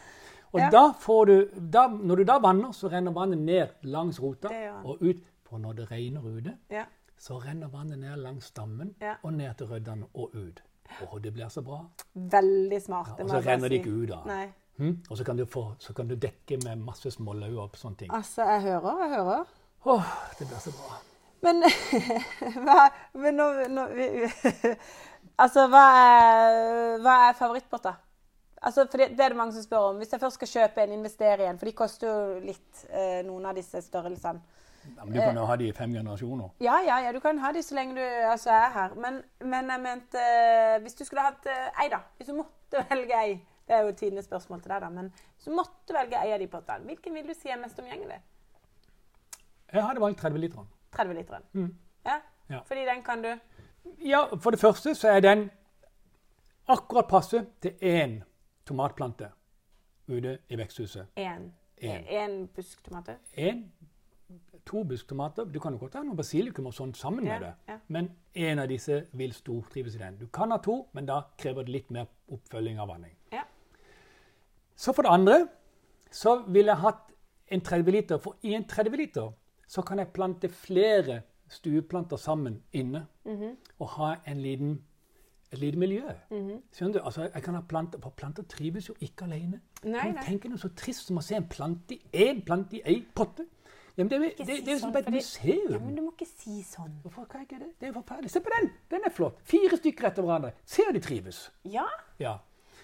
Og 0.52 0.60
Ja. 0.60 0.70
da 0.70 0.92
får 0.92 1.24
du, 1.26 1.48
da, 1.72 1.88
når 1.88 2.16
du 2.16 2.24
da 2.24 2.38
vanner, 2.38 2.68
så 2.72 2.88
renner 2.90 3.12
vannet 3.12 3.38
ned 3.38 3.68
langs 3.82 4.20
rota 4.22 4.48
og 4.84 4.98
ut. 5.02 5.16
For 5.44 5.58
når 5.58 5.72
det 5.76 5.90
regner 5.90 6.20
ute, 6.22 6.56
Ja. 6.70 6.84
Så 7.18 7.38
renner 7.40 7.68
vannet 7.72 7.98
ned 7.98 8.18
langs 8.22 8.50
stammen 8.52 8.94
Ja. 9.00 9.16
og 9.22 9.32
ned 9.32 9.54
til 9.58 9.66
røddene 9.70 10.06
og 10.14 10.34
ut. 10.34 10.62
Å, 11.02 11.18
det 11.18 11.32
blir 11.34 11.48
så 11.50 11.62
bra. 11.66 11.80
Veldig 12.14 12.78
smart. 12.82 13.18
Ja, 13.18 13.24
Og 13.24 13.30
så 13.30 13.40
renner 13.46 13.68
det 13.68 13.80
ikke 13.80 13.90
ut 13.90 14.08
da. 14.12 14.20
Hm? 14.78 14.92
Og 15.10 15.16
så 15.18 15.24
kan, 15.24 15.36
du 15.36 15.46
få, 15.48 15.72
så 15.80 15.94
kan 15.96 16.08
du 16.08 16.14
dekke 16.20 16.58
med 16.64 16.78
masse 16.84 17.10
smålauer 17.10 17.62
og 17.64 17.76
sånne 17.80 17.96
ting. 18.04 18.12
Altså, 18.12 18.44
jeg 18.44 18.62
hører, 18.68 18.98
jeg 19.02 19.10
hører. 19.16 19.44
Åh, 19.86 20.10
det 20.38 20.48
blir 20.48 20.58
så 20.62 20.72
bra. 20.76 20.98
Men 21.42 21.62
hva 22.66 22.88
Men 23.14 23.36
nå, 23.38 23.46
nå 23.68 23.86
vi, 23.94 24.06
Altså, 25.42 25.66
hva 25.68 25.82
er, 26.00 26.98
hva 27.04 27.14
er 27.28 27.34
favorittpotta? 27.36 27.92
Altså, 28.66 28.86
for 28.88 28.98
det, 29.02 29.10
det 29.18 29.24
er 29.24 29.34
det 29.34 29.38
mange 29.38 29.52
som 29.52 29.64
spør 29.66 29.90
om. 29.90 29.98
Hvis 30.00 30.12
jeg 30.14 30.20
først 30.22 30.38
skal 30.40 30.48
kjøpe 30.52 30.84
en, 30.86 30.94
investere 30.96 31.44
i 31.44 31.48
en, 31.50 31.58
for 31.60 31.68
de 31.68 31.74
koster 31.76 32.08
jo 32.08 32.38
litt, 32.46 32.84
eh, 32.88 33.20
noen 33.26 33.44
av 33.50 33.58
disse 33.58 33.82
størrelsene. 33.84 34.40
Men 34.94 35.12
du 35.14 35.20
kan 35.20 35.36
jo 35.36 35.44
ha 35.44 35.56
de 35.56 35.68
i 35.68 35.72
fem 35.72 35.92
generasjoner. 35.92 36.48
Ja, 36.60 36.78
ja, 36.86 36.98
ja, 37.06 37.12
du 37.12 37.20
kan 37.20 37.38
ha 37.38 37.52
de 37.52 37.62
så 37.62 37.74
lenge 37.74 37.94
du 37.94 38.02
altså, 38.30 38.50
er 38.50 38.70
her. 38.74 38.94
Men, 38.94 39.22
men 39.40 39.70
jeg 39.70 39.80
mente 39.80 40.18
eh, 40.18 40.78
Hvis 40.82 40.94
du 40.94 41.04
skulle 41.04 41.22
hatt 41.22 41.46
eh, 41.46 41.82
ei, 41.82 41.88
da. 41.92 41.98
Hvis 42.16 42.28
du 42.30 42.34
måtte 42.38 42.84
velge 42.90 43.20
ei. 43.24 43.36
Det 43.66 43.74
er 43.74 43.82
jo 43.82 43.92
tidenes 43.98 44.24
spørsmål 44.24 44.60
til 44.62 44.70
deg, 44.70 44.80
da. 44.80 44.88
Men 44.94 45.10
hvis 45.10 45.44
du 45.44 45.50
måtte 45.56 45.94
velge 45.94 46.22
ei 46.22 46.32
av 46.32 46.38
de 46.40 46.46
pottene, 46.46 46.86
hvilken 46.86 47.14
vil 47.14 47.28
du 47.28 47.34
si 47.34 47.50
er 47.50 47.58
mest 47.58 47.78
omgjengelig? 47.82 48.20
Jeg 49.72 49.82
hadde 49.82 50.00
valgt 50.00 50.20
30 50.22 50.38
liter. 50.38 50.66
30 50.96 51.14
literen. 51.18 51.42
Mm. 51.52 51.72
Ja? 52.06 52.20
Ja. 52.50 52.60
Fordi 52.66 52.84
den 52.86 53.02
kan 53.02 53.22
du 53.22 53.32
Ja, 54.04 54.24
for 54.40 54.50
det 54.50 54.60
første 54.60 54.94
så 54.94 55.08
er 55.08 55.20
den 55.20 55.50
akkurat 56.68 57.06
passe 57.10 57.46
til 57.62 57.70
én 57.82 58.22
tomatplante 58.66 59.28
ute 60.08 60.38
i 60.48 60.56
veksthuset. 60.58 61.06
én. 61.16 61.50
Én 61.82 62.06
En 62.08 62.46
busk 62.46 62.84
tomater. 62.84 63.14
En, 63.34 63.72
to 64.66 64.84
busktomater. 64.84 65.44
Du 65.44 65.60
kan 65.60 65.72
jo 65.72 65.78
godt 65.78 65.94
ha 65.94 66.02
noe 66.02 66.16
basilikum 66.16 66.66
og 66.66 66.74
sånt 66.74 66.96
sammen 66.96 67.24
Ja, 67.26 67.32
med 67.38 67.40
det. 67.46 67.54
ja. 67.68 67.78
Men 67.88 68.10
en 68.34 68.58
av 68.58 68.68
disse 68.68 69.06
vil 69.12 69.32
stortrives 69.32 69.94
i 69.94 69.98
den. 69.98 70.16
Du 70.18 70.26
kan 70.26 70.50
ha 70.50 70.56
to, 70.58 70.88
men 70.92 71.06
da 71.06 71.20
krever 71.38 71.62
det 71.62 71.72
litt 71.72 71.90
mer 71.90 72.06
oppfølging 72.32 72.78
av 72.80 72.88
vanning. 72.88 73.12
Ja. 73.32 73.42
Så 74.76 74.92
for 74.92 75.02
det 75.02 75.10
andre 75.12 75.48
så 76.10 76.42
ville 76.48 76.72
jeg 76.72 76.80
hatt 76.82 77.12
en 77.52 77.60
30 77.60 77.92
liter. 77.92 78.18
For 78.18 78.36
i 78.42 78.54
en 78.54 78.64
30 78.68 78.96
liter 78.96 79.32
så 79.68 79.82
kan 79.82 79.98
jeg 79.98 80.08
plante 80.14 80.48
flere 80.48 81.22
stueplanter 81.48 82.16
sammen 82.16 82.62
inne. 82.72 83.06
Mhm. 83.24 83.56
Og 83.78 83.88
ha 83.88 84.14
en 84.26 84.40
liten, 84.42 84.82
et 85.52 85.58
lite 85.58 85.78
miljø. 85.78 86.02
Skjønner 86.74 86.92
du? 86.92 87.04
Altså, 87.04 87.30
jeg 87.34 87.42
kan 87.42 87.54
ha 87.54 87.60
planter, 87.60 87.98
For 88.02 88.10
planter 88.10 88.42
trives 88.42 88.88
jo 88.88 88.94
ikke 89.00 89.24
alene. 89.24 89.60
Nei, 89.84 90.10
nei. 90.12 90.22
tenke 90.24 90.48
noe 90.48 90.58
så 90.58 90.68
trist 90.74 91.06
som 91.06 91.16
å 91.18 91.22
se 91.22 91.36
en 91.36 91.46
plante 91.48 91.94
i 91.94 92.00
én 92.12 92.42
plante 92.44 92.76
i 92.76 92.82
ei 92.84 93.04
potte? 93.14 93.46
Jamen, 93.96 94.10
det, 94.10 94.16
er- 94.16 94.44
det, 94.44 94.46
det, 94.46 94.68
er 94.68 94.72
jo 94.72 94.78
som 94.78 94.92
på 94.92 94.98
et 94.98 95.10
museum. 95.10 95.70
Ja, 95.72 95.78
men 95.78 95.94
du 95.96 96.02
må 96.02 96.10
ikke 96.12 96.26
si 96.28 96.62
sånn. 96.68 96.92
Hvorfor 97.02 97.24
kan 97.30 97.40
jeg 97.40 97.48
ikke 97.50 97.60
det? 97.64 97.70
Det 97.80 97.86
er 97.88 97.92
jo 97.94 98.00
forferdelig. 98.00 98.30
Se 98.30 98.40
på 98.44 98.50
den! 98.56 98.70
Den 98.92 99.00
er 99.08 99.10
flott. 99.10 99.38
Fire 99.48 99.76
stykker 99.80 100.08
etter 100.10 100.22
hverandre. 100.26 100.50
Se 100.68 100.82
om 100.88 100.92
de 100.94 101.00
trives. 101.00 101.38
Ja. 101.64 101.86
Ja. 102.20 102.34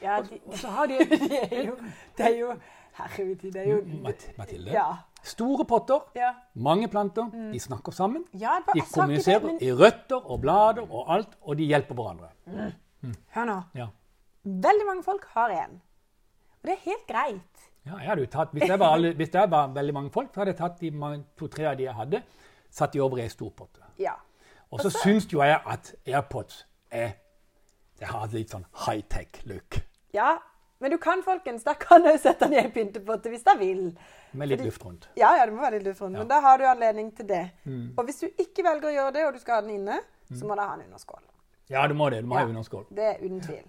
ja 0.02 0.20
de, 0.24 0.38
Og 0.46 0.56
så 0.58 0.68
har 0.72 0.86
de 0.88 0.98
det 1.10 1.32
er 1.52 1.64
jo, 1.68 1.76
det 2.18 2.26
er 2.30 2.36
jo 2.38 2.54
Herregud, 2.92 3.36
det 3.52 3.56
er 3.56 3.68
jo 3.70 3.80
Mat- 4.04 4.30
Mathilde. 4.38 4.72
Ja. 4.72 4.86
Store 5.24 5.64
potter, 5.64 6.00
Ja, 6.18 6.32
mange 6.54 6.88
planter. 6.88 7.28
De 7.52 7.60
snakker 7.60 7.92
sammen. 7.92 8.24
ja 8.34 8.58
De 8.74 8.80
kommuniserer 8.92 9.38
det, 9.38 9.46
men 9.52 9.58
i 9.62 9.70
røtter 9.72 10.18
og 10.30 10.40
blader 10.42 10.82
og 10.92 11.12
alt, 11.14 11.36
og 11.42 11.56
de 11.58 11.64
hjelper 11.70 11.94
hverandre. 11.94 12.28
hør 13.36 13.44
nå. 13.48 13.60
Ja. 13.74 13.86
Veldig 14.44 14.86
mange 14.88 15.02
folk 15.06 15.24
har 15.36 15.50
en. 15.54 15.78
Og 16.62 16.68
det 16.68 16.72
er 16.74 16.82
helt 16.90 17.06
greit. 17.08 17.68
Ja, 17.86 17.96
jeg 17.98 18.08
hadde 18.08 18.22
jo 18.22 18.30
tatt, 18.30 18.52
hvis, 18.54 18.68
jeg 18.68 18.78
var 18.78 18.98
hvis 19.18 19.30
det 19.34 19.42
var 19.50 19.72
veldig 19.74 19.94
mange 19.94 20.10
folk, 20.14 20.30
så 20.34 20.40
hadde 20.40 20.52
jeg 20.52 20.58
tatt 20.60 20.80
de 20.80 20.90
to-tre 21.38 21.66
av 21.66 21.76
de 21.76 21.82
jeg 21.88 21.94
hadde, 21.98 22.22
satt 22.70 22.92
de 22.94 23.00
over 23.02 23.18
i 23.18 23.24
ei 23.24 23.28
stor 23.32 23.50
potte. 23.50 23.82
Ja. 23.98 24.12
Og 24.70 24.80
så 24.80 24.90
syns 24.94 25.26
jo 25.32 25.42
jeg 25.42 25.58
at 25.66 25.94
AirPods 26.06 26.64
er 26.90 27.18
Det 27.98 28.08
har 28.10 28.26
litt 28.32 28.50
sånn 28.50 28.64
high-tech-look. 28.86 29.82
ja. 30.12 30.38
Men 30.82 30.90
du 30.90 30.96
kan, 30.98 31.20
folkens, 31.22 31.62
da 31.62 31.76
kan 31.78 32.02
du 32.02 32.08
sette 32.18 32.48
den 32.48 32.56
i 32.56 32.58
en 32.58 32.72
pyntepotte 32.74 33.30
hvis 33.30 33.44
du 33.46 33.52
vil. 33.60 33.82
Med 34.34 34.48
litt 34.50 34.64
luft 34.66 34.82
rundt. 34.82 35.04
Ja, 35.14 35.28
ja, 35.38 35.44
det 35.46 35.54
må 35.54 35.62
være 35.62 35.76
litt 35.78 35.86
luft 35.86 36.00
rundt, 36.02 36.18
men 36.18 36.26
da 36.26 36.40
har 36.42 36.58
du 36.58 36.64
anledning 36.66 37.12
til 37.14 37.28
det. 37.28 37.44
Mm. 37.62 37.92
Og 37.94 38.08
hvis 38.08 38.18
du 38.18 38.26
ikke 38.26 38.64
velger 38.66 38.88
å 38.90 38.94
gjøre 38.96 39.12
det, 39.14 39.22
og 39.28 39.36
du 39.36 39.38
skal 39.38 39.60
ha 39.60 39.62
den 39.62 39.76
inne, 39.76 40.00
så 40.32 40.42
må 40.42 40.56
du 40.58 40.64
ha 40.64 40.72
den 40.74 40.88
under 40.88 40.98
skål. 40.98 41.22
Ja, 41.70 41.86
du 41.86 41.94
må 41.94 42.10
det. 42.10 42.24
Du 42.24 42.26
må 42.26 42.34
ha 42.34 42.42
Ja. 42.42 42.48
underskål. 42.50 42.88
Det 42.90 43.04
er 43.12 43.22
uten 43.22 43.40
tvil. 43.46 43.62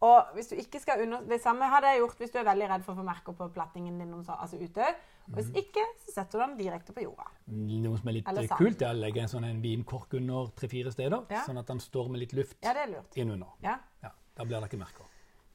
Og 0.00 0.28
hvis 0.34 0.46
du 0.46 0.54
ikke 0.54 0.78
skal 0.80 1.00
under... 1.02 1.24
Det 1.26 1.40
samme 1.42 1.66
hadde 1.66 1.88
jeg 1.90 1.98
gjort 2.04 2.18
hvis 2.20 2.30
du 2.30 2.38
er 2.38 2.44
veldig 2.46 2.68
redd 2.70 2.84
for 2.86 2.94
å 2.94 3.00
få 3.00 3.04
merker 3.08 3.34
på 3.34 3.48
plattingen 3.54 3.96
din 3.98 4.12
så- 4.24 4.36
altså 4.38 4.56
ute. 4.62 4.86
Og 5.28 5.34
hvis 5.40 5.48
ikke, 5.58 5.82
så 6.04 6.12
setter 6.14 6.38
du 6.38 6.44
den 6.44 6.56
direkte 6.60 6.92
på 6.94 7.02
jorda. 7.02 7.26
Noe 7.48 7.98
som 7.98 8.08
er 8.08 8.12
litt 8.20 8.28
eh, 8.30 8.46
kult, 8.56 8.80
er 8.82 8.94
å 8.94 9.00
legge 9.00 9.20
en 9.24 9.28
sånn 9.28 9.60
vinkork 9.60 10.14
under 10.14 10.52
tre-fire 10.56 10.92
steder, 10.94 11.26
Ja. 11.30 11.42
sånn 11.44 11.58
at 11.58 11.66
den 11.66 11.80
står 11.80 12.08
med 12.08 12.20
litt 12.20 12.32
luft 12.32 12.56
Ja, 12.62 12.72
det 12.72 12.82
er 12.86 12.92
lurt. 12.94 13.16
innunder. 13.18 13.48
Ja. 13.62 13.78
Ja, 14.02 14.10
da 14.38 14.44
blir 14.44 14.60
det 14.60 14.70
ikke 14.70 14.78
merker. 14.84 15.04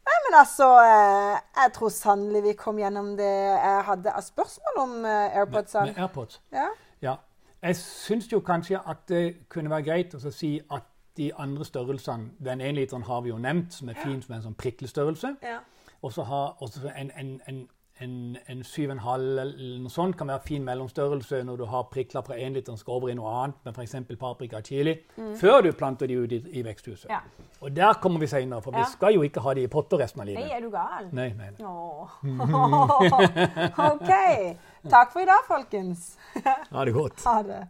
Nei, 0.05 0.17
men 0.29 0.39
altså 0.41 0.67
eh, 0.83 1.39
Jeg 1.63 1.73
tror 1.73 1.89
sannelig 1.89 2.43
vi 2.43 2.53
kom 2.59 2.77
gjennom 2.77 3.15
det 3.15 3.31
jeg 3.31 3.83
hadde 3.87 4.11
av 4.13 4.21
spørsmål 4.21 4.77
om 4.83 5.05
Airpods. 5.05 5.73
Med, 5.79 5.95
med 5.95 6.03
AirPods. 6.03 6.39
Ja. 6.51 6.69
Ja. 7.01 7.15
Jeg 7.63 7.75
syns 7.79 8.27
jo 8.27 8.41
kanskje 8.41 8.81
at 8.85 9.07
det 9.07 9.47
kunne 9.49 9.69
være 9.71 9.85
greit 9.87 10.13
å 10.13 10.31
si 10.31 10.57
at 10.69 10.83
de 11.17 11.31
andre 11.37 11.65
størrelsene 11.65 12.31
Den 12.43 12.61
ene 12.61 12.79
literen 12.79 13.03
har 13.03 13.21
vi 13.21 13.29
jo 13.29 13.37
nevnt, 13.37 13.73
som 13.73 13.89
er 13.89 13.93
fin 14.03 14.21
som 14.21 14.35
en 14.35 14.41
sånn 14.41 14.55
priklestørrelse. 14.55 15.35
ja. 15.43 15.59
Og 16.03 16.11
så 16.11 16.23
har 16.27 16.57
også 16.59 16.89
en, 16.99 17.11
en, 17.15 17.41
en, 17.47 17.59
en, 18.01 18.37
en 18.49 18.61
7,5 18.61 19.07
eller 19.39 19.79
noe 19.79 19.89
sånt 19.89 20.17
kan 20.19 20.27
være 20.27 20.41
fin 20.43 20.63
mellomstørrelse 20.67 21.43
når 21.47 21.57
du 21.57 21.65
har 21.65 21.83
prikler 21.93 22.21
fra 22.27 22.35
1 22.35 22.57
liter 22.57 22.75
skal 22.75 22.93
over 22.97 23.09
i 23.09 23.13
noe 23.15 23.29
annet, 23.31 23.55
med 23.63 23.77
f.eks. 23.77 23.95
paprika 24.19 24.57
og 24.57 24.65
chili, 24.67 24.97
før 25.39 25.61
du 25.63 25.71
planter 25.71 26.07
de 26.11 26.17
ut 26.19 26.31
i, 26.35 26.41
i 26.59 26.63
veksthuset. 26.65 27.07
Ja. 27.09 27.21
Og 27.61 27.71
der 27.75 27.93
kommer 28.03 28.19
vi 28.19 28.27
seinere, 28.27 28.61
for 28.61 28.71
Ja. 28.75 28.79
vi 28.83 28.91
skal 28.91 29.13
jo 29.15 29.21
ikke 29.23 29.39
ha 29.45 29.53
de 29.53 29.63
i 29.63 29.67
potter 29.67 29.97
resten 30.03 30.19
av 30.21 30.27
livet. 30.27 30.43
Nei, 30.43 30.57
er 30.57 30.59
du 30.59 30.69
gal? 30.73 31.07
Nei, 31.13 31.29
nei, 31.37 31.49
nei. 31.55 31.63
Oh. 31.63 32.09
OK. 33.93 34.11
Takk 34.89 35.13
for 35.13 35.23
i 35.23 35.25
dag, 35.25 35.45
folkens. 35.47 36.17
Ha 36.73 36.85
det 36.85 36.93
godt. 36.93 37.23
Ha 37.23 37.41
det. 37.47 37.61